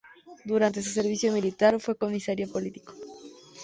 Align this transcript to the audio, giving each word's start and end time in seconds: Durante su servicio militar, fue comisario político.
Durante 0.45 0.81
su 0.81 0.89
servicio 0.89 1.31
militar, 1.31 1.79
fue 1.79 1.95
comisario 1.95 2.51
político. 2.51 2.95